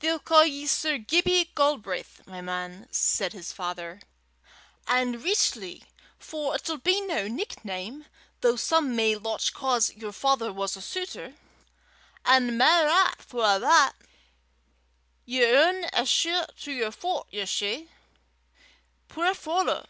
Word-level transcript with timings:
"They'll 0.00 0.18
ca' 0.18 0.42
ye 0.42 0.66
Sir 0.66 0.98
Gibbie 0.98 1.52
Galbraith, 1.54 2.26
my 2.26 2.40
man," 2.40 2.88
said 2.90 3.32
his 3.32 3.52
father, 3.52 4.00
"an' 4.88 5.22
richtly, 5.22 5.84
for 6.18 6.56
it'll 6.56 6.78
be 6.78 7.00
no 7.00 7.28
nickname, 7.28 8.06
though 8.40 8.56
some 8.56 8.96
may 8.96 9.14
lauch 9.14 9.52
'cause 9.54 9.92
yer 9.94 10.10
father 10.10 10.52
was 10.52 10.76
a 10.76 10.82
sutor, 10.82 11.34
an' 12.24 12.56
mair 12.58 12.88
'at, 12.88 13.22
for 13.22 13.44
a' 13.44 13.60
that, 13.60 13.92
ye 15.24 15.38
haena 15.42 15.88
a 15.92 16.04
shee 16.04 16.42
to 16.62 16.72
yer 16.72 16.90
fut 16.90 17.28
yersel', 17.30 17.86
puir 19.08 19.34
fallow! 19.34 19.86